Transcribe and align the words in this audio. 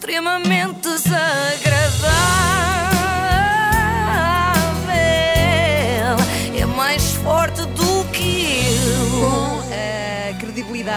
extremamente 0.00 0.88
desagradável. 0.88 2.49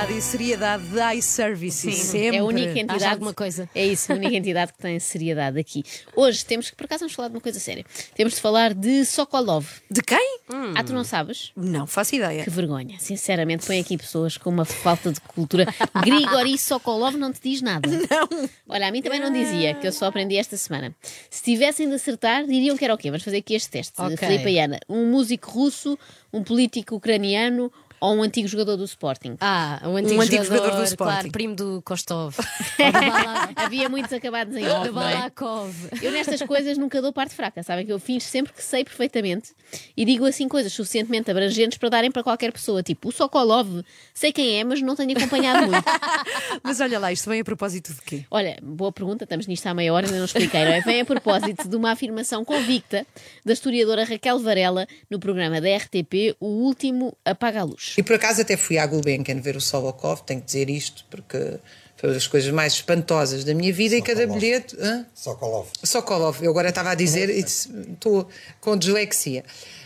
Credibilidade 0.03 0.13
e 0.13 0.21
seriedade 0.21 0.83
da 0.87 1.15
iServices. 1.15 1.95
Sempre. 1.95 2.37
É 2.37 2.39
a 2.39 2.43
única 2.43 2.79
entidade. 2.79 3.05
Alguma 3.05 3.33
coisa. 3.33 3.69
É 3.73 3.85
isso, 3.85 4.11
a 4.11 4.15
única 4.15 4.35
entidade 4.35 4.73
que 4.73 4.79
tem 4.79 4.99
seriedade 4.99 5.59
aqui. 5.59 5.83
Hoje 6.15 6.45
temos 6.45 6.69
que, 6.69 6.75
por 6.75 6.85
acaso, 6.85 7.01
vamos 7.01 7.13
falar 7.13 7.29
de 7.29 7.35
uma 7.35 7.41
coisa 7.41 7.59
séria. 7.59 7.85
Temos 8.15 8.35
de 8.35 8.41
falar 8.41 8.73
de 8.73 9.05
Sokolov. 9.05 9.65
De 9.89 10.01
quem? 10.01 10.39
Ah, 10.75 10.83
tu 10.83 10.93
não 10.93 11.03
sabes? 11.03 11.51
Não 11.55 11.87
faço 11.87 12.15
ideia. 12.15 12.43
Que 12.43 12.49
vergonha. 12.49 12.97
Sinceramente, 12.99 13.65
põe 13.65 13.79
aqui 13.79 13.97
pessoas 13.97 14.37
com 14.37 14.49
uma 14.49 14.65
falta 14.65 15.11
de 15.11 15.19
cultura. 15.21 15.67
Grigori 16.03 16.57
Sokolov 16.57 17.15
não 17.15 17.31
te 17.31 17.39
diz 17.41 17.61
nada. 17.61 17.89
Não. 18.13 18.49
Olha, 18.67 18.87
a 18.87 18.91
mim 18.91 19.01
também 19.01 19.19
não 19.19 19.31
dizia, 19.31 19.73
que 19.75 19.87
eu 19.87 19.91
só 19.91 20.07
aprendi 20.07 20.35
esta 20.35 20.57
semana. 20.57 20.93
Se 21.29 21.41
tivessem 21.41 21.87
de 21.87 21.95
acertar, 21.95 22.45
diriam 22.45 22.75
que 22.77 22.83
era 22.83 22.93
o 22.93 22.97
quê? 22.97 23.09
Vamos 23.09 23.23
fazer 23.23 23.37
aqui 23.37 23.55
este 23.55 23.69
teste. 23.69 23.93
Ok. 23.99 24.17
Filipe 24.17 24.49
e 24.49 24.59
Ana. 24.59 24.79
Um 24.89 25.09
músico 25.09 25.49
russo, 25.49 25.97
um 26.31 26.43
político 26.43 26.95
ucraniano 26.95 27.71
ou 28.03 28.13
um 28.17 28.21
antigo 28.21 28.49
jogador 28.49 28.75
do 28.75 28.83
Sporting? 28.83 29.37
Ah, 29.39 29.79
um 29.85 29.95
antigo, 29.95 30.19
Um 30.19 30.21
antigo 30.21 30.43
jogador 30.43 30.75
do 30.75 30.83
Sporting. 30.83 31.13
Claro, 31.13 31.31
primo 31.31 31.55
do 31.55 31.81
Kostov. 31.85 32.35
Havia 33.55 33.87
muitos 33.87 34.11
acabados 34.11 34.53
em 34.57 34.67
off, 34.67 34.89
não 34.91 35.01
é? 35.07 35.13
Balakov. 35.13 35.73
Eu 36.01 36.11
nestas 36.11 36.41
coisas 36.41 36.77
nunca 36.77 37.01
dou 37.01 37.13
parte 37.13 37.33
fraca, 37.33 37.63
sabem 37.63 37.85
que 37.85 37.93
eu 37.93 37.99
finjo 37.99 38.25
sempre 38.25 38.51
que 38.51 38.61
sei 38.61 38.83
perfeitamente 38.83 39.51
e 39.95 40.03
digo 40.03 40.25
assim 40.25 40.49
coisas 40.49 40.73
suficientemente 40.73 41.31
abrangentes 41.31 41.77
para 41.77 41.87
darem 41.87 42.11
para 42.11 42.21
qualquer 42.23 42.51
pessoa, 42.51 42.83
tipo 42.83 43.07
o 43.07 43.11
Sokolov, 43.11 43.81
sei 44.13 44.33
quem 44.33 44.59
é, 44.59 44.65
mas 44.65 44.81
não 44.81 44.97
tenho 44.97 45.17
acompanhado 45.17 45.65
muito. 45.65 45.83
Mas 46.61 46.79
olha 46.79 46.99
lá, 46.99 47.11
isto 47.11 47.29
vem 47.29 47.41
a 47.41 47.43
propósito 47.43 47.93
de 47.93 48.01
quê? 48.01 48.25
Olha, 48.29 48.57
boa 48.61 48.91
pergunta, 48.91 49.23
estamos 49.23 49.47
nisto 49.47 49.65
há 49.67 49.73
meia 49.73 49.93
hora 49.93 50.05
ainda 50.05 50.17
não 50.17 50.25
expliquei, 50.25 50.63
não 50.65 50.71
é? 50.71 50.81
Vem 50.81 51.01
a 51.01 51.05
propósito 51.05 51.67
de 51.67 51.75
uma 51.75 51.91
afirmação 51.91 52.43
convicta 52.43 53.05
da 53.45 53.53
historiadora 53.53 54.03
Raquel 54.03 54.39
Varela 54.39 54.87
no 55.09 55.19
programa 55.19 55.59
da 55.61 55.75
RTP, 55.77 56.35
O 56.39 56.47
Último 56.47 57.15
Apaga 57.25 57.61
a 57.61 57.63
Luz. 57.63 57.92
E 57.97 58.03
por 58.03 58.15
acaso 58.15 58.41
até 58.41 58.57
fui 58.57 58.77
à 58.77 58.85
Gulbenkian 58.85 59.39
ver 59.39 59.55
o 59.55 59.61
Solokov, 59.61 60.21
tenho 60.21 60.39
que 60.39 60.45
dizer 60.47 60.69
isto, 60.69 61.05
porque 61.09 61.59
foi 61.95 62.09
uma 62.09 62.13
das 62.15 62.27
coisas 62.27 62.51
mais 62.51 62.73
espantosas 62.73 63.43
da 63.43 63.53
minha 63.53 63.71
vida 63.71 63.95
e 63.95 64.01
cada 64.01 64.21
Sokolov. 64.21 64.39
bilhete. 64.39 64.75
Hã? 64.79 65.05
Sokolov. 65.13 65.67
Sokolov, 65.83 66.43
eu 66.43 66.51
agora 66.51 66.69
estava 66.69 66.91
a 66.91 66.95
dizer, 66.95 67.29
estou 67.29 68.27
com 68.59 68.75
dislexia. 68.75 69.43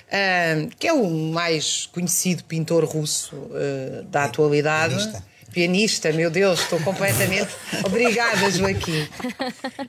Ahm, 0.09 0.69
que 0.79 0.87
é 0.87 0.93
o 0.93 1.09
mais 1.09 1.85
conhecido 1.87 2.43
pintor 2.45 2.85
russo 2.85 3.35
ah, 3.51 4.03
da 4.09 4.23
atualidade. 4.23 4.95
pianista. 4.95 5.36
Pianista, 5.61 6.11
meu 6.13 6.29
Deus, 6.29 6.59
estou 6.61 6.79
completamente. 6.81 7.47
Obrigada, 7.83 8.47
Joaquim. 8.51 9.07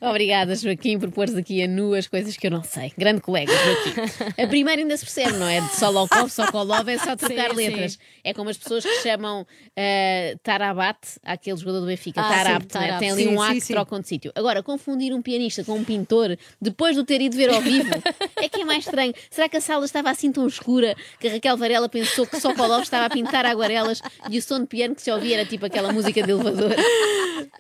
Obrigada, 0.01 0.57
Joaquim, 0.57 0.99
por 0.99 1.11
pôres 1.11 1.35
aqui 1.35 1.63
a 1.63 1.69
nu 1.69 1.93
as 1.93 2.07
coisas 2.07 2.39
que 2.39 2.47
eu 2.47 2.51
não 2.51 2.63
sei. 2.65 2.91
Grande 2.97 3.21
colega, 3.21 3.53
Joaquim. 3.53 4.43
A 4.43 4.47
primeira 4.47 4.81
ainda 4.81 4.97
se 4.97 5.05
percebe, 5.05 5.35
não 5.37 5.47
é? 5.47 5.61
De 5.61 5.77
Solokov, 5.77 6.31
Sokolov 6.31 6.89
é 6.89 6.97
só 6.97 7.15
trocar 7.15 7.51
Sim, 7.51 7.57
letras. 7.57 7.93
sim. 7.93 7.99
É 8.25 8.33
como 8.33 8.49
as 8.49 8.57
pessoas 8.57 8.83
que 8.83 9.03
chamam 9.03 9.47
eh, 9.77 10.37
Tarabat, 10.43 10.97
aquele 11.23 11.59
jogador 11.59 11.81
do 11.81 11.87
Benfica, 11.87 12.19
Ah, 12.23 12.33
sim, 12.33 12.41
é? 12.41 12.61
Tarap. 12.61 12.99
tem 12.99 13.11
ali 13.11 13.25
Sim, 13.25 13.29
um 13.37 13.43
A 13.43 13.53
sim, 13.53 13.61
que 13.61 13.67
trocam 13.67 14.01
de 14.01 14.09
sítio. 14.09 14.33
Agora, 14.35 14.63
confundir 14.63 15.13
um 15.13 15.21
pianista 15.21 15.63
com 15.65 15.75
um 15.75 15.85
pintor 15.85 16.35
depois 16.59 16.95
de 16.95 17.03
o 17.03 17.05
ter 17.05 17.21
ido 17.21 17.37
ver 17.37 17.51
ao 17.51 17.61
vivo 17.61 17.91
é 18.37 18.49
que 18.49 18.63
é 18.63 18.65
mais 18.65 18.87
estranho. 18.87 19.13
Será 19.31 19.51
que 19.51 19.59
a 19.59 19.61
sala 19.61 19.85
estava 19.85 20.09
assim 20.09 20.33
tão 20.33 20.47
escura 20.47 20.97
que 21.21 21.29
a 21.29 21.33
Raquel 21.33 21.59
Varela 21.59 21.91
pensou 21.91 22.27
que 22.27 22.41
Sokolov 22.41 22.81
estava 22.85 23.05
a 23.05 23.11
pintar 23.11 23.45
aguarelas 23.45 24.01
e 24.31 24.39
o 24.39 24.43
som 24.43 24.61
de 24.61 24.67
piano 24.67 24.95
que 24.95 25.03
se 25.03 25.11
ouvia 25.11 25.41
era 25.41 25.45
tipo 25.45 25.58
aquela 25.67 25.93
música 25.93 26.23
de 26.23 26.31
elevador? 26.31 26.75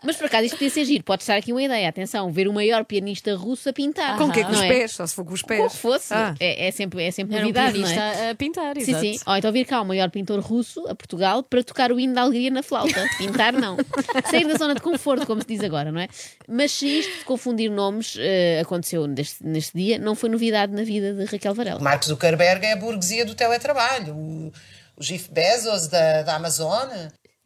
Mas 0.02 0.16
por 0.16 0.26
acaso 0.26 0.44
isto 0.44 0.54
podia 0.54 0.70
ser 0.70 0.84
giro. 0.84 1.02
Pode 1.04 1.22
estar 1.22 1.36
aqui 1.36 1.52
uma 1.52 1.62
ideia. 1.62 1.88
Atenção, 1.88 2.30
ver 2.30 2.46
o 2.46 2.52
maior 2.52 2.84
pianista 2.84 3.34
russo 3.34 3.68
a 3.68 3.72
pintar. 3.72 4.16
Com 4.16 4.24
o 4.24 4.32
quê? 4.32 4.44
Com 4.44 4.52
os 4.52 4.62
é? 4.62 4.68
pés? 4.68 4.92
Só 4.92 5.06
se 5.06 5.14
for 5.14 5.24
com 5.24 5.32
os 5.32 5.42
pés. 5.42 5.60
Com 5.60 5.66
o 5.66 5.70
que 5.70 5.76
fosse. 5.76 6.14
Ah. 6.14 6.34
É, 6.38 6.68
é 6.68 6.70
sempre, 6.70 7.02
é 7.02 7.10
sempre 7.10 7.34
Era 7.34 7.44
um 7.44 7.48
novidade, 7.48 7.78
não 7.78 7.88
é? 7.88 8.30
a 8.30 8.34
pintar, 8.34 8.76
Sim, 8.76 8.82
exato. 8.82 9.00
sim. 9.00 9.18
Ou 9.26 9.36
então 9.36 9.52
vir 9.52 9.64
cá 9.64 9.80
o 9.80 9.84
maior 9.84 10.10
pintor 10.10 10.40
russo 10.40 10.86
a 10.88 10.94
Portugal 10.94 11.42
para 11.42 11.62
tocar 11.64 11.90
o 11.90 11.98
hino 11.98 12.14
da 12.14 12.22
alegria 12.22 12.50
na 12.50 12.62
flauta. 12.62 13.04
Pintar, 13.18 13.52
não. 13.52 13.76
Sair 14.30 14.46
da 14.46 14.54
zona 14.54 14.74
de 14.74 14.80
conforto, 14.80 15.26
como 15.26 15.40
se 15.40 15.48
diz 15.48 15.62
agora, 15.62 15.90
não 15.90 16.00
é? 16.00 16.08
Mas 16.46 16.72
se 16.72 17.00
isto 17.00 17.18
de 17.18 17.24
confundir 17.24 17.70
nomes 17.70 18.16
eh, 18.18 18.60
aconteceu 18.60 19.06
neste, 19.06 19.44
neste 19.44 19.76
dia, 19.76 19.98
não 19.98 20.14
foi 20.14 20.28
novidade 20.28 20.72
na 20.72 20.82
vida 20.82 21.12
de 21.14 21.24
Raquel 21.24 21.54
Varela. 21.54 21.80
Mark 21.80 22.04
Zuckerberg 22.04 22.64
é 22.64 22.72
a 22.72 22.76
burguesia 22.76 23.24
do 23.24 23.34
teletrabalho. 23.34 24.14
O, 24.14 24.52
o 24.96 25.00
Jeff 25.00 25.30
Bezos 25.30 25.88
da, 25.88 26.22
da 26.22 26.36
Amazon. 26.36 26.88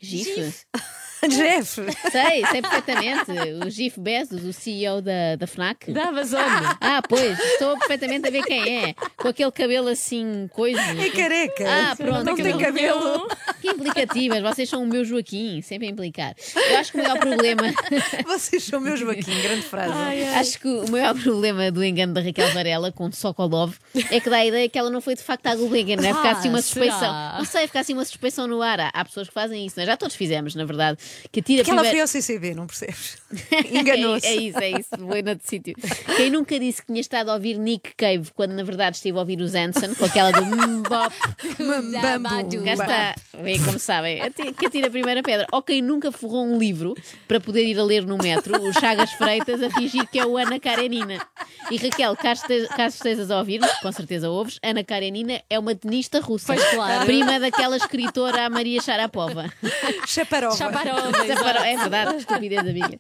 Gif. 0.03 0.35
Gif. 0.35 0.67
Jeff! 1.29 1.81
Sei, 2.11 2.45
sei 2.51 2.63
perfeitamente. 2.63 3.31
O 3.65 3.71
GIF 3.71 3.99
Bezos, 4.01 4.45
o 4.45 4.53
CEO 4.53 5.01
da, 5.01 5.37
da 5.37 5.47
FNAC. 5.47 5.91
Da 5.93 6.09
Amazon. 6.09 6.41
Ah, 6.81 7.01
pois, 7.09 7.39
estou 7.39 7.79
perfeitamente 7.79 8.27
a 8.29 8.31
ver 8.31 8.43
quem 8.45 8.85
é. 8.85 8.95
Com 9.17 9.29
aquele 9.29 9.53
cabelo 9.53 9.89
assim, 9.89 10.49
coisa. 10.53 10.81
É 10.81 11.11
careca! 11.11 11.65
Ah, 11.69 11.97
pronto. 11.97 12.25
Não 12.25 12.35
tem 12.37 12.59
cabelo! 12.59 13.29
Que 13.61 13.69
implicativas, 13.71 14.43
vocês 14.43 14.69
são 14.69 14.83
o 14.83 14.87
meu 14.87 15.05
Joaquim, 15.05 15.63
sempre 15.63 15.87
a 15.87 15.91
implicar. 15.91 16.35
Eu 16.57 16.79
acho 16.79 16.93
que 16.93 16.99
o 16.99 17.03
maior 17.03 17.19
problema. 17.19 17.63
Vocês 18.27 18.65
são 18.65 18.81
meu 18.81 18.97
Joaquim, 18.97 19.41
grande 19.43 19.63
frase. 19.63 19.93
Acho 20.37 20.59
que 20.59 20.67
o 20.69 20.91
maior 20.91 21.15
problema 21.15 21.71
do 21.71 21.85
engano 21.85 22.13
da 22.15 22.21
Raquel 22.21 22.51
Varela 22.53 22.91
com 22.91 23.11
Sokolov 23.13 23.75
é 24.11 24.19
que 24.21 24.29
dá 24.29 24.39
a 24.39 24.47
ideia 24.47 24.69
que 24.69 24.79
ela 24.79 24.91
não 24.91 25.01
foi 25.01 25.15
de 25.15 25.23
facto 25.23 25.47
à 25.47 25.55
Gulbenkian, 25.55 25.97
não 25.97 26.05
é? 26.09 26.15
Ficar 26.15 26.33
assim 26.33 26.49
uma 26.49 26.59
Ah, 26.59 26.63
suspeição. 26.63 26.99
será? 26.99 27.35
Não 27.39 27.45
sei, 27.45 27.67
ficar 27.67 27.81
assim 27.81 27.93
uma 27.93 28.05
suspeição 28.05 28.47
no 28.47 28.61
ar. 28.63 28.81
Há- 28.81 28.91
Há 28.93 29.05
pessoas 29.05 29.29
que 29.29 29.35
fazem 29.35 29.65
isso, 29.67 29.77
não 29.77 29.85
é? 29.85 29.87
Já 29.87 29.97
todos 29.97 30.15
fizemos, 30.17 30.55
na 30.55 30.65
verdade. 30.65 30.99
Que 31.31 31.41
atira 31.41 31.65
Que 31.65 31.71
ela 31.71 31.81
foi 31.81 31.89
primeiro- 31.89 32.03
ao 32.03 32.07
CCB, 32.09 32.55
não 32.55 32.67
percebes? 32.67 33.17
Enganou-se. 33.73 34.27
É, 34.27 34.31
é 34.31 34.37
isso, 34.37 34.59
é 34.59 34.71
isso, 34.71 34.89
foi 35.09 35.23
noutro 35.23 35.47
sítio. 35.49 35.75
Quem 36.17 36.31
nunca 36.31 36.59
disse 36.59 36.81
que 36.83 36.87
tinha 36.89 37.01
estado 37.01 37.31
a 37.31 37.35
ouvir 37.35 37.59
Nick 37.59 37.95
Cave 37.97 38.31
quando 38.35 38.53
na 38.53 38.63
verdade 38.63 38.97
esteve 38.97 39.17
a 39.17 39.21
ouvir 39.21 39.41
os 39.41 39.55
Anson 39.55 39.95
com 39.95 40.05
aquela 40.05 40.31
do 40.33 40.45
Mbop. 40.45 41.15
Cá 42.65 42.73
está, 42.73 43.15
bem 43.43 43.63
como 43.63 43.79
sabem, 43.79 44.21
que 44.59 44.67
atira 44.67 44.89
a 44.89 44.91
primeira 44.91 45.23
pedra. 45.23 45.47
Ou 45.53 45.63
quem 45.63 45.81
nunca 45.83 46.13
forrou 46.13 46.45
um 46.47 46.59
livro 46.59 46.95
para 47.27 47.41
poder 47.41 47.65
ir 47.65 47.79
a 47.79 47.85
ler 47.85 48.05
no 48.05 48.17
metro, 48.19 48.61
o 48.63 48.73
Chagas 48.73 49.13
Freitas, 49.13 49.63
a 49.63 49.71
fingir 49.71 50.07
que 50.09 50.19
é 50.19 50.27
o 50.27 50.37
Ana 50.37 50.59
Karenina. 50.61 51.25
E 51.71 51.77
Raquel, 51.77 52.17
caso 52.17 52.45
este- 52.51 52.69
caso 52.75 52.97
estejas 52.97 53.31
a 53.31 53.39
ouvir, 53.39 53.61
com 53.81 53.93
certeza 53.93 54.29
ouves, 54.29 54.59
Ana 54.63 54.85
Karenina 54.85 55.41
é 55.49 55.59
uma 55.59 55.75
tenista 55.75 56.21
russa. 56.21 56.47
Pois 56.55 56.65
claro. 56.71 57.05
Prima 57.07 57.39
daquela 57.41 57.77
escritora 57.77 58.47
a 58.47 58.51
Maria 58.51 58.81
Sharapova. 58.81 59.53
Chaparova. 60.07 60.57
Chaparova. 60.57 61.02
É 61.67 61.77
verdade, 61.77 62.17
estupidez 62.17 62.65
da 62.65 62.73
minha. 62.73 62.99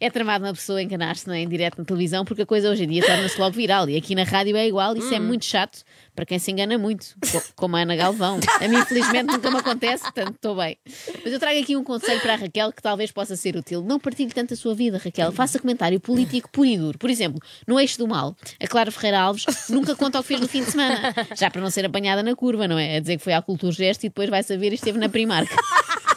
É 0.00 0.10
tramado 0.10 0.44
uma 0.44 0.52
pessoa 0.52 0.82
enganar-se 0.82 1.26
não 1.28 1.34
é, 1.34 1.40
em 1.40 1.48
direto 1.48 1.78
na 1.78 1.84
televisão 1.84 2.24
porque 2.24 2.42
a 2.42 2.46
coisa 2.46 2.68
hoje 2.70 2.84
em 2.84 2.88
dia 2.88 3.04
torna-se 3.04 3.38
logo 3.40 3.52
viral 3.54 3.88
e 3.88 3.96
aqui 3.96 4.14
na 4.14 4.24
rádio 4.24 4.56
é 4.56 4.66
igual. 4.66 4.96
Isso 4.96 5.14
é 5.14 5.18
muito 5.20 5.44
chato 5.44 5.82
para 6.14 6.26
quem 6.26 6.38
se 6.38 6.50
engana 6.50 6.76
muito, 6.76 7.06
co- 7.30 7.42
como 7.56 7.76
a 7.76 7.80
Ana 7.80 7.94
Galvão. 7.96 8.38
A 8.60 8.68
mim, 8.68 8.76
infelizmente, 8.78 9.26
nunca 9.32 9.50
me 9.50 9.58
acontece, 9.58 10.02
portanto, 10.02 10.34
estou 10.34 10.56
bem. 10.56 10.76
Mas 11.24 11.32
eu 11.32 11.38
trago 11.38 11.58
aqui 11.60 11.76
um 11.76 11.84
conselho 11.84 12.20
para 12.20 12.34
a 12.34 12.36
Raquel 12.36 12.72
que 12.72 12.82
talvez 12.82 13.10
possa 13.12 13.36
ser 13.36 13.56
útil. 13.56 13.82
Não 13.82 13.98
partilhe 13.98 14.30
tanto 14.32 14.52
a 14.54 14.56
sua 14.56 14.74
vida, 14.74 15.00
Raquel. 15.02 15.30
Faça 15.32 15.58
comentário 15.58 15.98
político 16.00 16.50
puro 16.50 16.66
e 16.68 16.76
duro. 16.76 16.98
Por 16.98 17.08
exemplo, 17.08 17.40
no 17.66 17.78
Eixo 17.80 17.96
do 17.98 18.06
Mal, 18.08 18.36
a 18.62 18.66
Clara 18.66 18.90
Ferreira 18.90 19.20
Alves 19.20 19.44
nunca 19.70 19.94
conta 19.96 20.18
o 20.18 20.22
que 20.22 20.28
fez 20.28 20.40
no 20.40 20.48
fim 20.48 20.64
de 20.64 20.72
semana. 20.72 21.14
Já 21.36 21.48
para 21.50 21.60
não 21.62 21.70
ser 21.70 21.86
apanhada 21.86 22.22
na 22.22 22.34
curva, 22.34 22.66
não 22.68 22.78
é? 22.78 22.96
A 22.96 23.00
dizer 23.00 23.16
que 23.18 23.24
foi 23.24 23.32
à 23.32 23.40
Cultura 23.40 23.72
Gesto 23.72 24.04
e 24.04 24.08
depois 24.08 24.28
vai 24.28 24.42
saber 24.42 24.72
e 24.72 24.74
esteve 24.74 24.98
na 24.98 25.08
Primark. 25.08 25.48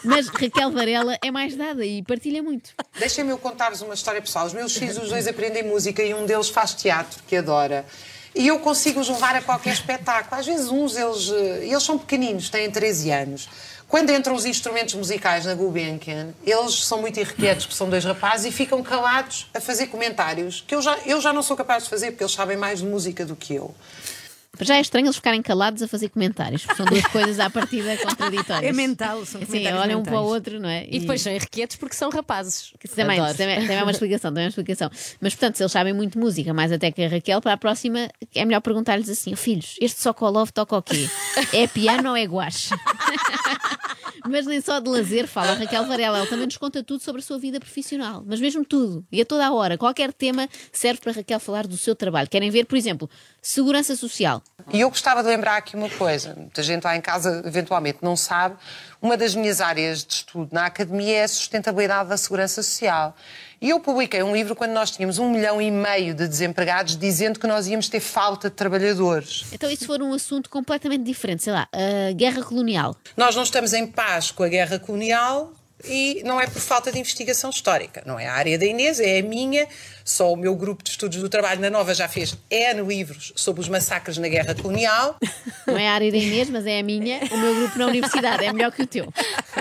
Mas 0.05 0.27
Raquel 0.27 0.71
Varela 0.71 1.17
é 1.21 1.31
mais 1.31 1.55
dada 1.55 1.85
e 1.85 2.03
partilha 2.03 2.41
muito. 2.41 2.71
Deixem-me 2.97 3.31
eu 3.31 3.38
contar-vos 3.38 3.81
uma 3.81 3.93
história 3.93 4.21
pessoal. 4.21 4.45
Os 4.45 4.53
meus 4.53 4.75
filhos, 4.75 4.97
os 4.97 5.09
dois, 5.09 5.27
aprendem 5.27 5.63
música 5.63 6.03
e 6.03 6.13
um 6.13 6.25
deles 6.25 6.49
faz 6.49 6.73
teatro, 6.73 7.21
que 7.27 7.35
adora. 7.35 7.85
E 8.33 8.47
eu 8.47 8.59
consigo 8.59 8.99
os 8.99 9.07
levar 9.07 9.35
a 9.35 9.41
qualquer 9.41 9.73
espetáculo. 9.73 10.39
Às 10.39 10.45
vezes 10.45 10.69
uns, 10.69 10.95
eles, 10.95 11.31
eh, 11.31 11.67
eles 11.67 11.83
são 11.83 11.97
pequeninos, 11.97 12.49
têm 12.49 12.69
13 12.69 13.09
anos. 13.09 13.49
Quando 13.88 14.11
entram 14.11 14.35
os 14.35 14.45
instrumentos 14.45 14.93
musicais 14.95 15.45
na 15.45 15.53
Gulbenkian, 15.53 16.33
eles 16.43 16.85
são 16.85 16.99
muito 16.99 17.19
irrequietos, 17.19 17.66
porque 17.66 17.77
são 17.77 17.89
dois 17.89 18.03
rapazes, 18.03 18.47
e 18.47 18.51
ficam 18.51 18.81
calados 18.83 19.47
a 19.53 19.61
fazer 19.61 19.87
comentários 19.87 20.63
que 20.67 20.75
eu 20.75 20.81
já, 20.81 20.97
eu 21.05 21.22
já 21.22 21.31
não 21.31 21.41
sou 21.43 21.55
capaz 21.55 21.84
de 21.84 21.90
fazer, 21.90 22.11
porque 22.11 22.23
eles 22.23 22.34
sabem 22.34 22.57
mais 22.57 22.79
de 22.79 22.85
música 22.85 23.25
do 23.25 23.35
que 23.35 23.55
eu. 23.55 23.73
Já 24.61 24.75
é 24.75 24.81
estranho 24.81 25.05
eles 25.07 25.16
ficarem 25.16 25.41
calados 25.41 25.81
a 25.81 25.87
fazer 25.87 26.09
comentários, 26.09 26.63
porque 26.63 26.78
são 26.78 26.85
duas 26.85 27.05
coisas 27.07 27.40
à 27.40 27.49
partida 27.49 27.96
contraditórias. 28.03 28.69
É 28.69 28.73
mental, 28.73 29.25
são 29.25 29.41
Sim, 29.46 29.67
olham 29.73 29.99
um 30.02 30.03
para 30.03 30.19
o 30.19 30.25
outro, 30.25 30.59
não 30.59 30.69
é? 30.69 30.85
E 30.90 30.99
depois 30.99 31.22
são 31.22 31.31
irrequietos 31.31 31.75
porque 31.75 31.96
são 31.96 32.09
rapazes. 32.09 32.73
Também, 32.96 33.23
isso 33.23 33.37
também, 33.37 33.61
também 33.61 33.78
é 33.78 33.84
uma 33.84 33.91
explicação, 33.91 34.31
também 34.31 34.43
é 34.43 34.46
uma 34.46 34.49
explicação. 34.49 34.90
Mas 35.19 35.34
portanto, 35.34 35.55
se 35.57 35.63
eles 35.63 35.72
sabem 35.72 35.93
muito 35.93 36.19
música, 36.19 36.53
mais 36.53 36.72
até 36.72 36.91
que 36.91 37.03
a 37.03 37.09
Raquel, 37.09 37.41
para 37.41 37.53
a 37.53 37.57
próxima 37.57 38.09
é 38.34 38.46
melhor 38.46 38.61
perguntar-lhes 38.61 39.09
assim: 39.09 39.34
"Oh, 39.34 39.37
filhos, 39.37 39.75
este 39.81 40.02
Sokolov 40.02 40.52
toca 40.52 40.78
o 40.78 40.81
quê? 40.81 41.09
É 41.53 41.67
piano 41.67 42.09
ou 42.09 42.16
é 42.16 42.23
guache? 42.23 42.69
Mas 44.27 44.45
nem 44.45 44.59
só 44.61 44.79
de 44.79 44.89
lazer 44.89 45.27
fala 45.27 45.53
Raquel 45.53 45.85
Varela, 45.85 46.17
ela 46.19 46.27
também 46.27 46.45
nos 46.45 46.57
conta 46.57 46.83
tudo 46.83 47.01
sobre 47.01 47.22
a 47.22 47.23
sua 47.23 47.37
vida 47.37 47.59
profissional, 47.59 48.23
mas 48.25 48.39
mesmo 48.39 48.66
tudo, 48.66 49.05
e 49.11 49.22
a 49.22 49.25
toda 49.25 49.45
a 49.45 49.53
hora. 49.53 49.77
Qualquer 49.77 50.11
tema 50.11 50.49
serve 50.72 51.01
para 51.01 51.11
Raquel 51.11 51.39
falar 51.39 51.67
do 51.67 51.77
seu 51.77 51.95
trabalho. 51.95 52.29
Querem 52.29 52.49
ver, 52.49 52.66
por 52.66 52.77
exemplo, 52.77 53.09
segurança 53.41 53.95
social. 53.95 54.41
E 54.73 54.81
eu 54.81 54.89
gostava 54.89 55.22
de 55.22 55.29
lembrar 55.29 55.57
aqui 55.57 55.75
uma 55.75 55.89
coisa, 55.89 56.33
muita 56.35 56.63
gente 56.63 56.83
lá 56.83 56.95
em 56.95 57.01
casa 57.01 57.43
eventualmente 57.45 57.99
não 58.01 58.16
sabe, 58.16 58.55
Uma 59.05 59.16
das 59.16 59.35
minhas 59.35 59.61
áreas 59.61 60.03
de 60.03 60.13
estudo 60.16 60.49
na 60.52 60.66
academia 60.66 61.17
é 61.17 61.23
a 61.25 61.28
sustentabilidade 61.28 62.09
da 62.09 62.17
segurança 62.17 62.63
social. 62.63 63.16
E 63.61 63.69
eu 63.69 63.79
publiquei 63.79 64.23
um 64.23 64.35
livro 64.35 64.55
quando 64.55 64.72
nós 64.72 64.90
tínhamos 64.90 65.19
um 65.19 65.29
milhão 65.29 65.61
e 65.61 65.69
meio 65.69 66.16
de 66.16 66.28
desempregados, 66.28 66.97
dizendo 66.97 67.40
que 67.40 67.46
nós 67.46 67.67
íamos 67.67 67.87
ter 67.87 67.99
falta 67.99 68.49
de 68.49 68.55
trabalhadores. 68.55 69.46
Então, 69.52 69.69
se 69.69 69.85
for 69.85 70.02
um 70.02 70.11
assunto 70.11 70.49
completamente 70.49 71.03
diferente, 71.03 71.43
sei 71.43 71.53
lá, 71.53 71.67
a 71.72 72.13
guerra 72.13 72.41
colonial? 72.41 72.96
Nós 73.16 73.35
não 73.35 73.43
estamos 73.43 73.73
em 73.73 73.85
paz 73.85 74.31
com 74.31 74.41
a 74.41 74.47
guerra 74.47 74.79
colonial 74.79 75.53
e 75.83 76.22
não 76.23 76.39
é 76.39 76.47
por 76.47 76.61
falta 76.61 76.91
de 76.91 76.99
investigação 76.99 77.49
histórica. 77.49 78.01
Não 78.05 78.19
é 78.19 78.27
a 78.27 78.33
área 78.33 78.57
da 78.57 78.66
Inês, 78.66 78.99
é 78.99 79.19
a 79.19 79.23
minha. 79.23 79.67
Só 80.03 80.31
o 80.31 80.35
meu 80.35 80.55
grupo 80.55 80.83
de 80.83 80.91
estudos 80.91 81.19
do 81.19 81.27
trabalho 81.27 81.59
na 81.59 81.69
Nova 81.69 81.93
já 81.93 82.07
fez 82.07 82.37
N 82.49 82.81
livros 82.81 83.33
sobre 83.35 83.61
os 83.61 83.67
massacres 83.67 84.17
na 84.17 84.27
guerra 84.27 84.53
colonial. 84.53 85.17
Não 85.66 85.77
é 85.77 85.87
a 85.87 85.93
área 85.93 86.11
da 86.11 86.17
Inês, 86.17 86.49
mas 86.49 86.66
é 86.66 86.79
a 86.79 86.83
minha. 86.83 87.19
O 87.31 87.37
meu 87.37 87.55
grupo 87.55 87.79
na 87.79 87.87
universidade 87.87 88.45
é 88.45 88.53
melhor 88.53 88.72
que 88.72 88.83
o 88.83 88.87
teu. 88.87 89.11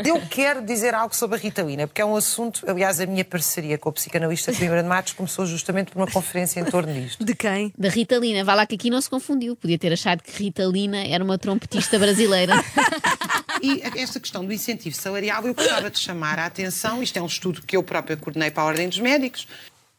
Eu 0.04 0.20
quero 0.28 0.62
dizer 0.62 0.94
algo 0.94 1.16
sobre 1.16 1.38
a 1.38 1.40
Ritalina, 1.40 1.86
porque 1.86 2.02
é 2.02 2.04
um 2.04 2.14
assunto, 2.14 2.62
aliás, 2.68 3.00
a 3.00 3.06
minha 3.06 3.24
parceria 3.24 3.78
com 3.78 3.88
o 3.88 3.92
psicanalista 3.92 4.52
Coimbra 4.52 4.82
de 4.82 4.88
Matos 4.88 5.14
começou 5.14 5.46
justamente 5.46 5.90
por 5.90 5.98
uma 5.98 6.10
conferência 6.10 6.60
em 6.60 6.64
torno 6.64 6.92
disto. 6.92 7.24
De 7.24 7.34
quem? 7.34 7.72
Da 7.76 7.88
Ritalina. 7.88 8.44
Vá 8.44 8.54
lá 8.54 8.66
que 8.66 8.74
aqui 8.74 8.90
não 8.90 9.00
se 9.00 9.08
confundiu. 9.08 9.56
Podia 9.56 9.78
ter 9.78 9.92
achado 9.92 10.22
que 10.22 10.42
Ritalina 10.42 11.06
era 11.06 11.24
uma 11.24 11.38
trompetista 11.38 11.98
brasileira. 11.98 12.54
E 13.64 13.82
esta 13.98 14.20
questão 14.20 14.44
do 14.44 14.52
incentivo 14.52 14.94
salarial, 14.94 15.44
eu 15.46 15.54
gostava 15.54 15.90
de 15.90 15.98
chamar 15.98 16.38
a 16.38 16.46
atenção, 16.46 17.02
isto 17.02 17.16
é 17.16 17.22
um 17.22 17.26
estudo 17.26 17.62
que 17.62 17.76
eu 17.76 17.82
própria 17.82 18.16
coordenei 18.16 18.50
para 18.50 18.62
a 18.62 18.66
Ordem 18.66 18.88
dos 18.88 18.98
Médicos, 18.98 19.46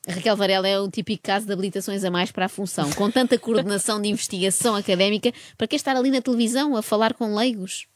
Raquel 0.08 0.38
Varela 0.38 0.68
é 0.68 0.80
um 0.80 0.90
típico 0.90 1.24
caso 1.24 1.48
de 1.48 1.54
habilitações 1.54 2.04
a 2.04 2.12
mais 2.12 2.32
para 2.32 2.46
a 2.46 2.50
função. 2.50 2.92
Com 2.92 3.10
tanta 3.10 3.40
coordenação 3.40 4.00
de 4.00 4.08
investigação 4.08 4.76
académica, 4.76 5.34
para 5.58 5.68
que 5.68 5.76
estar 5.76 5.96
ali 5.96 6.12
na 6.12 6.22
televisão 6.22 6.76
a 6.78 6.84
falar 6.84 7.16
com 7.16 7.34
leigos? 7.34 7.88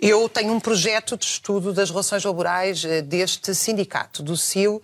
Eu 0.00 0.28
tenho 0.28 0.52
um 0.52 0.60
projeto 0.60 1.16
de 1.16 1.26
estudo 1.26 1.72
das 1.72 1.90
relações 1.90 2.24
laborais 2.24 2.84
eh, 2.84 3.02
deste 3.02 3.54
sindicato, 3.54 4.22
do 4.22 4.36
CIO, 4.36 4.82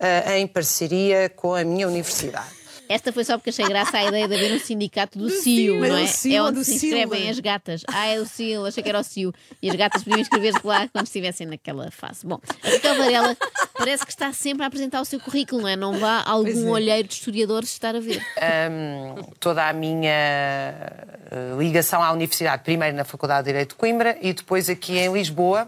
eh, 0.00 0.38
em 0.38 0.46
parceria 0.46 1.28
com 1.28 1.54
a 1.54 1.62
minha 1.62 1.86
universidade. 1.86 2.61
Esta 2.92 3.10
foi 3.10 3.24
só 3.24 3.38
porque 3.38 3.48
achei 3.48 3.66
graça 3.66 3.96
à 3.96 4.04
ideia 4.04 4.28
de 4.28 4.34
haver 4.34 4.52
um 4.52 4.58
sindicato 4.58 5.18
do, 5.18 5.30
CIO, 5.30 5.42
CIO, 5.42 5.80
não 5.80 5.96
é? 5.96 6.06
CIO 6.06 6.36
é 6.36 6.42
ou 6.42 6.48
onde 6.48 6.58
do 6.58 6.64
se 6.64 6.74
inscrevem 6.74 7.20
CIO? 7.22 7.30
as 7.30 7.40
gatas. 7.40 7.82
Ah, 7.88 8.06
é 8.06 8.20
o 8.20 8.26
CIO, 8.26 8.66
achei 8.66 8.82
que 8.82 8.88
era 8.90 9.00
o 9.00 9.02
CIO. 9.02 9.32
E 9.62 9.70
as 9.70 9.76
gatas 9.76 10.04
podiam 10.04 10.20
inscrever-se 10.20 10.60
lá 10.62 10.86
quando 10.88 11.06
estivessem 11.06 11.46
naquela 11.46 11.90
fase. 11.90 12.26
Bom, 12.26 12.38
a 12.62 12.68
Raquel 12.68 12.98
Varela 12.98 13.36
parece 13.72 14.04
que 14.04 14.12
está 14.12 14.30
sempre 14.34 14.64
a 14.64 14.66
apresentar 14.66 15.00
o 15.00 15.06
seu 15.06 15.18
currículo, 15.18 15.62
não 15.62 15.68
é? 15.68 15.74
Não 15.74 15.98
vá 15.98 16.22
algum 16.26 16.68
olheiro 16.68 17.08
de 17.08 17.14
historiadores 17.14 17.70
estar 17.70 17.96
a 17.96 18.00
ver. 18.00 18.18
Hum, 18.20 19.22
toda 19.40 19.66
a 19.66 19.72
minha 19.72 20.10
eh, 20.10 21.56
ligação 21.58 22.02
à 22.02 22.12
universidade, 22.12 22.62
primeiro 22.62 22.94
na 22.94 23.04
Faculdade 23.04 23.44
de 23.46 23.52
Direito 23.52 23.70
de 23.70 23.76
Coimbra 23.76 24.18
e 24.20 24.34
depois 24.34 24.68
aqui 24.68 24.98
em 24.98 25.10
Lisboa. 25.10 25.66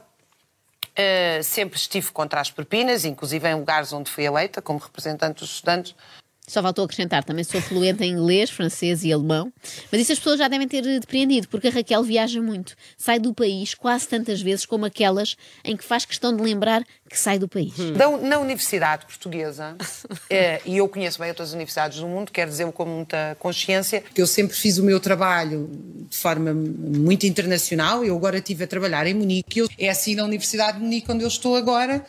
Eh, 0.94 1.40
sempre 1.42 1.76
estive 1.76 2.12
contra 2.12 2.40
as 2.40 2.50
propinas, 2.50 3.04
inclusive 3.04 3.48
em 3.48 3.54
lugares 3.54 3.92
onde 3.92 4.10
fui 4.10 4.24
eleita 4.24 4.62
como 4.62 4.78
representante 4.78 5.40
dos 5.40 5.54
estudantes. 5.54 5.94
Só 6.46 6.60
faltou 6.62 6.82
a 6.82 6.84
acrescentar, 6.84 7.24
também 7.24 7.42
sou 7.42 7.58
fluente 7.60 8.04
em 8.04 8.12
inglês, 8.12 8.50
francês 8.50 9.02
e 9.02 9.10
alemão. 9.10 9.50
Mas 9.90 10.02
isso 10.02 10.12
as 10.12 10.18
pessoas 10.18 10.38
já 10.38 10.46
devem 10.46 10.68
ter 10.68 10.82
depreendido, 10.82 11.48
porque 11.48 11.68
a 11.68 11.70
Raquel 11.70 12.02
viaja 12.02 12.40
muito. 12.42 12.76
Sai 12.98 13.18
do 13.18 13.32
país 13.32 13.72
quase 13.74 14.06
tantas 14.06 14.42
vezes 14.42 14.66
como 14.66 14.84
aquelas 14.84 15.36
em 15.64 15.74
que 15.74 15.82
faz 15.82 16.04
questão 16.04 16.36
de 16.36 16.42
lembrar 16.42 16.84
que 17.08 17.18
sai 17.18 17.38
do 17.38 17.48
país. 17.48 17.72
Da- 17.96 18.10
na 18.18 18.38
Universidade 18.40 19.06
Portuguesa, 19.06 19.74
eh, 20.28 20.60
e 20.66 20.76
eu 20.76 20.86
conheço 20.86 21.18
bem 21.18 21.30
outras 21.30 21.52
universidades 21.54 21.98
do 22.00 22.06
mundo, 22.06 22.30
quero 22.30 22.50
dizer 22.50 22.70
com 22.72 22.84
muita 22.84 23.36
consciência, 23.40 24.02
que 24.14 24.20
eu 24.20 24.26
sempre 24.26 24.54
fiz 24.54 24.76
o 24.76 24.82
meu 24.84 25.00
trabalho 25.00 25.70
de 26.10 26.16
forma 26.16 26.52
muito 26.52 27.24
internacional. 27.26 28.04
Eu 28.04 28.14
agora 28.16 28.36
estive 28.36 28.64
a 28.64 28.66
trabalhar 28.66 29.06
em 29.06 29.14
Munique. 29.14 29.60
Eu- 29.60 29.68
é 29.78 29.88
assim 29.88 30.14
na 30.14 30.24
Universidade 30.24 30.76
de 30.76 30.84
Munique, 30.84 31.10
onde 31.10 31.24
eu 31.24 31.28
estou 31.28 31.56
agora. 31.56 32.04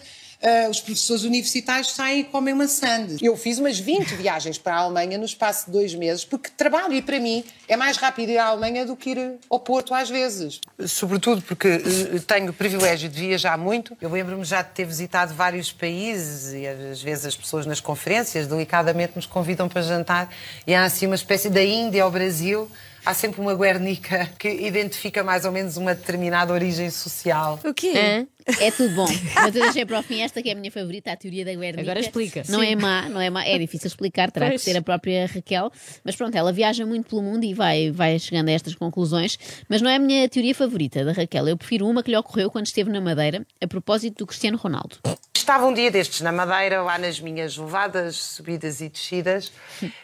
Eh, 0.45 0.69
os 0.69 0.80
professores 0.80 1.24
universitários 1.24 1.89
saem 1.89 2.19
e 2.19 2.24
comem 2.24 2.53
uma 2.53 2.68
sandes. 2.68 3.18
Eu 3.19 3.36
fiz 3.36 3.57
umas 3.57 3.80
20 3.80 4.13
viagens 4.13 4.59
para 4.59 4.75
a 4.75 4.77
Alemanha 4.81 5.18
no 5.18 5.25
espaço 5.25 5.65
de 5.65 5.71
dois 5.71 5.95
meses, 5.95 6.24
porque 6.24 6.51
trabalho 6.56 6.94
e 6.94 7.01
para 7.01 7.19
mim 7.19 7.44
é 7.68 7.75
mais 7.75 7.97
rápido 7.97 8.30
ir 8.30 8.38
à 8.38 8.45
Alemanha 8.45 8.86
do 8.86 8.95
que 8.95 9.09
ir 9.09 9.39
ao 9.50 9.59
Porto 9.59 9.92
às 9.92 10.07
vezes. 10.07 10.62
Sobretudo 10.88 11.42
porque 11.42 11.68
eh, 11.68 12.19
tenho 12.27 12.51
o 12.51 12.53
privilégio 12.53 13.09
de 13.09 13.19
viajar 13.19 13.57
muito. 13.57 13.97
Eu 14.00 14.12
lembro-me 14.12 14.45
já 14.45 14.62
de 14.62 14.69
ter 14.69 14.86
visitado 14.86 15.33
vários 15.33 15.71
países 15.71 16.53
e 16.53 16.68
às 16.68 17.01
vezes 17.01 17.25
as 17.25 17.36
pessoas 17.36 17.65
nas 17.65 17.80
conferências 17.80 18.45
delicadamente 18.45 19.13
nos 19.15 19.25
convidam 19.25 19.68
para 19.68 19.81
jantar 19.81 20.30
e 20.68 20.75
há 20.75 20.83
assim 20.83 21.07
uma 21.07 21.15
espécie 21.15 21.50
da 21.50 21.63
Índia 21.63 22.03
ao 22.03 22.12
Brasil. 22.12 22.69
Há 23.06 23.13
sempre 23.13 23.40
uma 23.40 23.54
Guernica 23.56 24.30
que 24.40 24.50
identifica 24.50 25.24
mais 25.24 25.46
ou 25.46 25.52
menos 25.52 25.78
uma 25.78 25.94
determinada 25.94 26.52
origem 26.52 26.90
social. 26.90 27.60
O 27.63 27.74
quê? 27.74 27.94
Hã? 27.96 28.28
É 28.60 28.69
tudo 28.69 28.94
bom. 28.96 29.07
Mas 29.34 29.56
eu 29.56 29.63
deixei 29.63 29.86
para 29.86 30.00
o 30.00 30.04
fim 30.04 30.22
esta 30.22 30.42
que 30.42 30.50
é 30.50 30.52
a 30.52 30.56
minha 30.56 30.72
favorita, 30.72 31.12
a 31.12 31.16
teoria 31.16 31.44
da 31.44 31.54
Guernica. 31.54 31.81
Agora 31.81 32.00
explica. 32.00 32.44
Não 32.48 32.62
é 32.62 32.75
má, 32.75 33.10
não 33.10 33.19
é 33.19 33.28
má. 33.30 33.44
É 33.44 33.57
difícil 33.57 33.88
explicar, 33.88 34.30
terá 34.31 34.48
Pois. 34.48 34.62
que 34.63 34.69
ser 34.72 34.78
a 34.78 34.81
própria 34.84 35.25
Raquel. 35.28 35.72
Mas 36.04 36.16
pronto, 36.16 36.36
ela 36.36 36.52
viaja 36.54 36.86
muito 36.86 37.10
pelo 37.10 37.24
mundo 37.24 37.44
e 37.44 37.54
vai, 37.56 37.90
vai 37.92 38.19
chegando 38.19 38.50
a 38.50 38.52
estas 38.52 38.75
conclusões. 38.75 39.38
Mas 39.68 39.81
não 39.81 39.90
é 39.90 39.96
a 39.96 40.00
minha 40.00 40.30
teoria 40.30 40.54
favorita 40.54 41.04
da 41.04 41.12
Raquel. 41.12 41.48
Eu 41.48 41.57
prefiro 41.57 41.88
uma 41.88 42.04
que 42.04 42.12
lhe 42.12 42.18
ocorreu 42.18 42.52
quando 42.52 42.68
esteve 42.68 42.92
na 42.92 43.02
Madeira, 43.02 43.46
a 43.60 43.68
propósito 43.68 44.19
do 44.19 44.28
Cristiano 44.28 44.57
Ronaldo. 44.57 44.98
Estava 45.36 45.66
um 45.68 45.74
dia 45.74 45.90
destes 45.92 46.22
na 46.22 46.31
Madeira, 46.31 46.81
lá 46.81 46.98
nas 47.00 47.19
minhas 47.19 47.56
levadas, 47.57 48.16
subidas 48.16 48.80
e 48.81 48.90
descidas. 48.90 49.52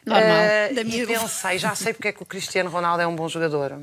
Normal. 0.06 0.24
Eh, 0.28 0.74
Da 0.74 0.84
minha 0.84 1.04
e 1.04 1.08
pensei, 1.08 1.58
já 1.60 1.74
sei 1.76 1.94
porque 1.94 2.08
é 2.10 2.12
que 2.12 2.22
o 2.22 2.26
Cristiano 2.26 2.70
Ronaldo 2.72 2.91
é 3.00 3.08
um 3.08 3.16
bom 3.16 3.30
jogador. 3.30 3.80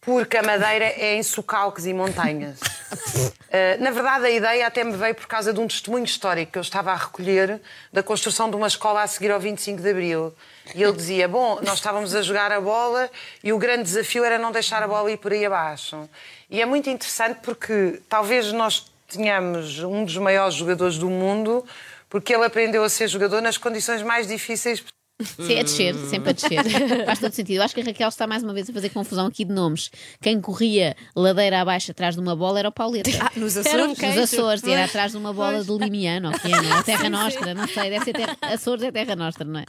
Porque 0.00 0.38
a 0.38 0.42
Madeira 0.42 0.86
é 0.86 1.16
em 1.16 1.22
socalcos 1.22 1.86
e 1.86 1.92
montanhas. 1.92 2.58
Eh, 3.52 3.76
na 3.78 3.90
verdade, 3.90 4.26
a 4.26 4.30
ideia 4.30 4.64
até 4.64 4.84
me 4.84 4.96
veio 4.96 5.12
por 5.12 5.26
causa 5.26 5.52
de 5.52 5.58
um 5.58 5.66
testemunho 5.66 6.04
histórico 6.04 6.52
que 6.52 6.58
eu 6.58 6.62
estava 6.62 6.92
a 6.92 6.94
recolher 6.94 7.60
da 7.92 8.00
construção 8.00 8.48
de 8.48 8.54
uma 8.54 8.68
escola 8.68 9.02
a 9.02 9.08
seguir 9.08 9.32
ao 9.32 9.40
25 9.40 9.82
de 9.82 9.90
Abril. 9.90 10.32
E 10.72 10.80
ele 10.80 10.92
dizia: 10.92 11.26
Bom, 11.26 11.58
nós 11.60 11.74
estávamos 11.74 12.14
a 12.14 12.22
jogar 12.22 12.52
a 12.52 12.60
bola 12.60 13.10
e 13.42 13.52
o 13.52 13.58
grande 13.58 13.82
desafio 13.82 14.22
era 14.22 14.38
não 14.38 14.52
deixar 14.52 14.80
a 14.84 14.86
bola 14.86 15.10
ir 15.10 15.16
por 15.16 15.32
aí 15.32 15.44
abaixo. 15.44 16.08
E 16.48 16.62
é 16.62 16.64
muito 16.64 16.88
interessante 16.88 17.40
porque 17.42 18.00
talvez 18.08 18.52
nós 18.52 18.86
tenhamos 19.08 19.80
um 19.80 20.04
dos 20.04 20.16
maiores 20.16 20.54
jogadores 20.54 20.96
do 20.96 21.10
mundo, 21.10 21.66
porque 22.08 22.32
ele 22.32 22.44
aprendeu 22.44 22.84
a 22.84 22.88
ser 22.88 23.08
jogador 23.08 23.42
nas 23.42 23.58
condições 23.58 24.00
mais 24.00 24.28
difíceis 24.28 24.80
Sim, 25.24 25.54
é 25.54 25.62
descer, 25.62 25.94
sempre 25.94 26.30
a 26.30 26.32
descer. 26.32 26.62
Faz 27.06 27.18
todo 27.18 27.32
sentido. 27.32 27.56
Eu 27.56 27.62
acho 27.62 27.74
que 27.74 27.80
a 27.80 27.84
Raquel 27.84 28.08
está 28.08 28.26
mais 28.26 28.42
uma 28.42 28.52
vez 28.52 28.68
a 28.68 28.72
fazer 28.72 28.88
confusão 28.90 29.26
aqui 29.26 29.44
de 29.44 29.52
nomes. 29.52 29.90
Quem 30.20 30.40
corria 30.40 30.96
ladeira 31.14 31.60
abaixo 31.60 31.90
atrás 31.90 32.14
de 32.14 32.20
uma 32.20 32.34
bola 32.34 32.58
era 32.58 32.68
o 32.68 32.72
Pauleta. 32.72 33.10
Ah, 33.20 33.30
nos 33.36 33.56
Era 33.56 33.86
um 33.86 33.92
Açores? 33.92 34.16
Nos 34.16 34.32
Açores, 34.32 34.64
era 34.64 34.84
atrás 34.84 35.12
de 35.12 35.18
uma 35.18 35.32
bola 35.32 35.62
de 35.64 35.70
Limiano, 35.70 36.28
ou 36.28 36.38
que 36.38 36.46
é, 36.46 36.62
não 36.62 36.78
é? 36.78 36.82
Terra 36.82 37.08
Nostra, 37.08 37.54
não 37.54 37.66
sei, 37.66 37.90
deve 37.90 38.04
ser 38.04 38.12
terra, 38.12 38.36
Açores 38.40 38.82
é 38.82 38.90
Terra 38.90 39.16
Nostra, 39.16 39.44
não 39.44 39.60
é? 39.60 39.64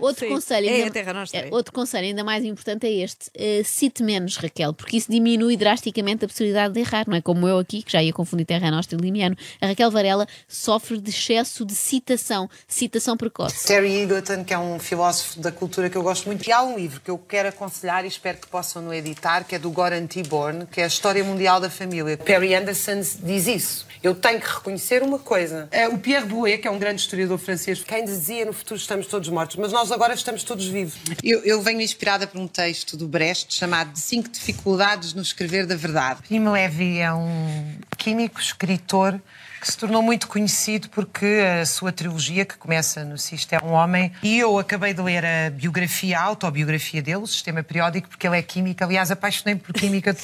Outro 0.00 0.26
Sim, 0.26 0.32
conselho, 0.32 0.68
é 0.68 0.72
ainda, 0.72 0.88
a 0.88 0.90
Terra 0.90 1.12
Nostra, 1.12 1.40
é, 1.40 1.48
é. 1.48 1.54
outro 1.54 1.72
conselho 1.72 2.06
ainda 2.06 2.24
mais 2.24 2.44
importante 2.44 2.86
é 2.86 2.92
este: 2.92 3.30
eh, 3.34 3.62
cite 3.64 4.02
menos, 4.02 4.36
Raquel, 4.36 4.72
porque 4.72 4.96
isso 4.96 5.10
diminui 5.10 5.56
drasticamente 5.56 6.24
a 6.24 6.28
possibilidade 6.28 6.74
de 6.74 6.80
errar, 6.80 7.04
não 7.06 7.16
é? 7.16 7.20
Como 7.20 7.46
eu 7.46 7.58
aqui, 7.58 7.82
que 7.82 7.92
já 7.92 8.02
ia 8.02 8.12
confundir 8.12 8.46
Terra 8.46 8.70
Nostra 8.70 8.98
e 8.98 9.02
Limiano. 9.02 9.36
A 9.60 9.66
Raquel 9.66 9.90
Varela 9.90 10.26
sofre 10.48 10.98
de 10.98 11.10
excesso 11.10 11.64
de 11.64 11.74
citação, 11.74 12.48
citação 12.66 13.16
precoce. 13.16 13.66
Terry 13.66 14.02
Eagleton, 14.02 14.44
que 14.44 14.54
é 14.54 14.58
um 14.58 14.78
filósofo 14.86 15.40
da 15.40 15.50
cultura 15.50 15.90
que 15.90 15.96
eu 15.96 16.02
gosto 16.02 16.26
muito. 16.26 16.46
E 16.46 16.52
há 16.52 16.62
um 16.62 16.76
livro 16.76 17.00
que 17.00 17.10
eu 17.10 17.18
quero 17.18 17.48
aconselhar 17.48 18.04
e 18.04 18.08
espero 18.08 18.38
que 18.38 18.46
possam 18.46 18.80
no 18.80 18.94
editar, 18.94 19.44
que 19.44 19.54
é 19.54 19.58
do 19.58 19.70
Goran 19.70 20.06
Tiborn, 20.06 20.66
que 20.66 20.80
é 20.80 20.84
a 20.84 20.86
História 20.86 21.22
Mundial 21.24 21.60
da 21.60 21.68
Família. 21.68 22.16
Perry 22.16 22.54
Anderson 22.54 23.00
diz 23.22 23.46
isso. 23.46 23.86
Eu 24.02 24.14
tenho 24.14 24.40
que 24.40 24.46
reconhecer 24.46 25.02
uma 25.02 25.18
coisa. 25.18 25.68
É, 25.72 25.88
o 25.88 25.98
Pierre 25.98 26.26
Bouet, 26.26 26.58
que 26.58 26.68
é 26.68 26.70
um 26.70 26.78
grande 26.78 27.00
historiador 27.00 27.38
francês, 27.38 27.82
quem 27.82 28.04
dizia 28.04 28.44
no 28.44 28.52
futuro 28.52 28.78
estamos 28.78 29.06
todos 29.06 29.28
mortos, 29.28 29.56
mas 29.56 29.72
nós 29.72 29.90
agora 29.90 30.14
estamos 30.14 30.44
todos 30.44 30.66
vivos. 30.66 30.94
Eu, 31.24 31.40
eu 31.40 31.60
venho 31.60 31.80
inspirada 31.80 32.26
por 32.26 32.40
um 32.40 32.46
texto 32.46 32.96
do 32.96 33.08
Brecht 33.08 33.52
chamado 33.52 33.98
Cinco 33.98 34.28
Dificuldades 34.28 35.12
no 35.12 35.22
Escrever 35.22 35.66
da 35.66 35.74
Verdade. 35.74 36.20
Primo 36.22 36.52
Levi 36.52 36.98
é 36.98 37.12
um 37.12 37.78
químico, 37.96 38.40
escritor, 38.40 39.20
que 39.66 39.72
se 39.72 39.78
tornou 39.78 40.00
muito 40.00 40.28
conhecido 40.28 40.88
porque 40.90 41.40
a 41.60 41.66
sua 41.66 41.90
trilogia, 41.90 42.44
que 42.44 42.56
começa 42.56 43.04
no 43.04 43.18
Cisto 43.18 43.52
é 43.52 43.58
um 43.64 43.72
Homem, 43.72 44.12
e 44.22 44.38
eu 44.38 44.56
acabei 44.60 44.94
de 44.94 45.02
ler 45.02 45.24
a 45.24 45.50
biografia, 45.50 46.20
a 46.20 46.22
autobiografia 46.22 47.02
dele, 47.02 47.16
o 47.16 47.26
Sistema 47.26 47.64
Periódico, 47.64 48.08
porque 48.08 48.28
ele 48.28 48.38
é 48.38 48.42
químico. 48.42 48.84
Aliás, 48.84 49.10
apaixonei-me 49.10 49.58
por 49.60 49.74
química. 49.74 50.16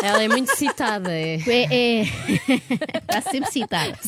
Ela 0.00 0.22
é 0.22 0.28
muito 0.28 0.54
citada. 0.54 1.10
É. 1.10 1.40
É, 1.44 1.74
é. 1.74 2.02
está 3.02 3.20
sempre 3.20 3.50
citada. 3.50 3.98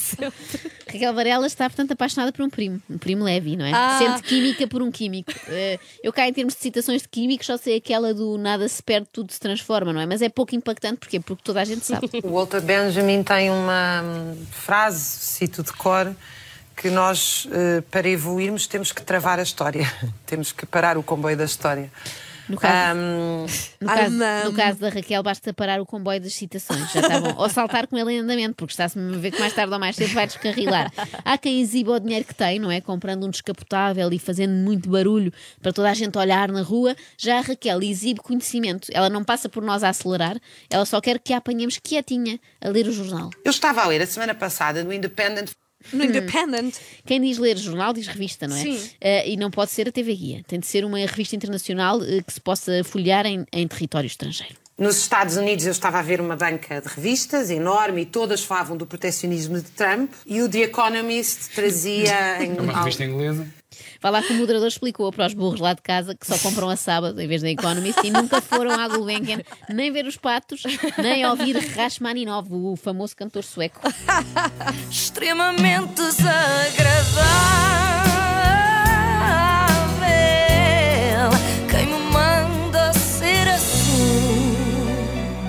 Raquel 0.93 1.15
Varela 1.15 1.47
está, 1.47 1.69
portanto, 1.69 1.93
apaixonada 1.93 2.33
por 2.33 2.45
um 2.45 2.51
primo, 2.51 2.81
um 2.91 2.99
primo 2.99 3.25
Levi, 3.25 3.57
não 3.57 3.65
é? 3.65 3.73
Ah. 3.73 3.99
Sente 3.99 4.23
química 4.23 4.67
por 4.67 4.83
um 4.83 4.91
químico. 4.91 5.33
Eh, 5.49 5.79
eu 6.03 6.13
cá, 6.13 6.29
em 6.29 6.33
termos 6.33 6.55
de 6.55 6.61
citações 6.61 7.03
de 7.03 7.09
químicos, 7.09 7.47
só 7.47 7.57
sei 7.57 7.77
aquela 7.77 8.13
do 8.13 8.37
nada 8.37 8.69
se 8.69 8.83
perde, 8.83 9.09
tudo 9.13 9.33
se 9.33 9.41
transforma, 9.41 9.93
não 9.93 10.01
é? 10.01 10.07
Mas 10.07 10.21
é 10.23 10.29
pouco 10.29 10.55
impactante, 10.55 10.99
porquê? 10.99 11.21
Porque 11.21 11.43
toda 11.45 11.61
a 11.61 11.65
gente 11.65 11.85
sabe. 11.85 12.11
O 12.25 12.33
Walter 12.33 12.61
Benjamin 12.61 13.23
tem 13.23 13.51
uma 13.51 14.03
frase, 14.51 15.01
cito 15.01 15.63
de 15.63 15.73
cor, 15.73 16.15
que 16.77 16.91
nós, 16.91 17.47
eh, 17.53 17.83
para 17.91 18.09
evoluirmos, 18.09 18.67
temos 18.67 18.93
que 18.93 19.03
travar 19.03 19.39
a 19.39 19.43
história. 19.43 19.91
temos 20.27 20.53
que 20.53 20.67
parar 20.67 20.99
o 20.99 21.03
comboio 21.03 21.37
da 21.37 21.45
história. 21.45 21.91
No 22.51 22.57
caso, 22.57 22.99
Ahm, 22.99 23.47
no, 23.81 23.87
caso, 23.87 24.17
no 24.51 24.53
caso 24.53 24.79
da 24.81 24.89
Raquel, 24.89 25.23
basta 25.23 25.55
parar 25.55 25.81
o 25.81 25.87
comboio 25.87 26.21
das 26.21 26.35
citações, 26.35 26.91
já 26.93 27.01
está 27.01 27.21
bom. 27.21 27.33
Ou 27.37 27.49
saltar 27.49 27.87
com 27.87 27.97
ele 27.97 28.13
em 28.13 28.19
andamento, 28.19 28.55
porque 28.57 28.73
está-se 28.73 28.99
a 28.99 29.03
ver 29.03 29.31
que 29.31 29.39
mais 29.39 29.53
tarde 29.53 29.73
ou 29.73 29.79
mais 29.79 29.95
cedo 29.95 30.13
vai 30.13 30.27
descarrilar. 30.27 30.93
Há 31.25 31.39
quem 31.39 31.61
exiba 31.61 31.93
o 31.93 32.01
dinheiro 32.01 32.25
que 32.25 32.35
tem, 32.35 32.59
não 32.59 32.71
é? 32.71 32.81
Comprando 32.81 33.25
um 33.25 33.31
descapotável 33.31 34.13
e 34.13 34.19
fazendo 34.19 34.53
muito 34.53 34.89
barulho 34.89 35.33
para 35.63 35.73
toda 35.73 35.89
a 35.89 35.95
gente 35.95 36.19
olhar 36.19 36.51
na 36.51 36.63
rua. 36.63 36.97
Já 37.17 37.39
a 37.39 37.41
Raquel 37.41 37.81
exibe 37.83 38.21
conhecimento. 38.21 38.89
Ela 38.93 39.09
não 39.09 39.23
passa 39.23 39.49
por 39.49 39.63
nós 39.63 39.85
a 39.85 39.91
acelerar, 39.91 40.37
ela 40.69 40.85
só 40.85 41.01
quer 41.01 41.19
que 41.21 41.33
a 41.33 41.37
apanhemos 41.37 41.79
quietinha 41.83 42.39
a 42.61 42.69
ler 42.69 42.87
o 42.87 42.93
jornal. 42.93 43.31
eu 43.45 43.51
estava 43.51 43.83
a 43.83 43.87
ler 43.87 44.03
a 44.03 44.07
semana 44.07 44.35
passada 44.35 44.83
no 44.83 44.93
Independent 44.93 45.51
No 45.93 46.05
Independent. 46.05 46.75
Quem 47.05 47.21
diz 47.21 47.39
ler 47.39 47.57
jornal 47.57 47.93
diz 47.93 48.07
revista, 48.07 48.47
não 48.47 48.57
é? 48.57 48.63
Sim. 48.63 48.91
Eh, 49.01 49.31
e 49.31 49.37
não 49.37 49.51
pode 49.51 49.71
ser 49.71 49.89
a 49.89 49.93
TV 49.93 50.15
Guia. 50.15 50.43
Tem 50.47 50.61
de 50.61 50.67
ser 50.67 50.85
uma 50.85 50.99
revista 50.99 51.35
internacional 51.35 52.03
eh, 52.03 52.23
que 52.23 52.33
se 52.33 52.41
possa 52.41 52.85
folhear 52.85 53.27
em, 53.27 53.47
em 53.53 53.67
território 53.67 54.07
estrangeiro. 54.07 54.55
Nos 54.81 54.97
Estados 54.97 55.37
Unidos 55.37 55.67
eu 55.67 55.73
estava 55.73 55.99
a 55.99 56.03
ver 56.03 56.23
uma 56.23 56.37
banca 56.37 56.81
de 56.81 56.89
revistas 56.89 57.51
enorme 57.51 58.01
e 58.01 58.07
todas 58.07 58.43
falavam 58.43 58.79
do 58.79 58.87
proteccionismo 58.87 59.59
de 59.59 59.71
Trump 59.73 60.11
e 60.25 60.41
o 60.41 60.49
The 60.49 60.61
Economist 60.61 61.51
trazia 61.55 62.43
em 62.43 62.57
É 62.57 62.61
uma 62.63 62.79
revista 62.79 63.05
inglesa. 63.05 63.47
Vai 64.01 64.11
lá 64.11 64.23
que 64.23 64.33
o 64.33 64.37
moderador 64.37 64.69
explicou 64.69 65.13
para 65.13 65.27
os 65.27 65.35
burros 65.35 65.61
lá 65.61 65.75
de 65.75 65.83
casa 65.83 66.15
que 66.15 66.27
só 66.27 66.39
compram 66.39 66.71
a 66.71 66.77
sábado 66.77 67.21
em 67.21 67.29
vez 67.29 67.43
da 67.43 67.51
Economist 67.51 68.01
e 68.03 68.11
nunca 68.11 68.41
foram 68.41 68.71
à 68.71 68.89
Gulbenkian 68.89 69.43
nem 69.69 69.93
ver 69.93 70.07
os 70.07 70.17
patos, 70.17 70.63
nem 70.97 71.27
ouvir 71.27 71.59
Rachmaninov, 71.77 72.49
o 72.51 72.75
famoso 72.75 73.15
cantor 73.15 73.45
sueco. 73.45 73.83
extremamente 74.91 75.93
desagradável. 75.93 78.10